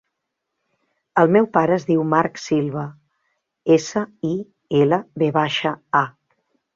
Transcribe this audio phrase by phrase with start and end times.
[1.23, 2.85] El meu pare es diu Marc Silva:
[3.75, 4.35] essa, i,
[4.81, 6.03] ela, ve baixa, a.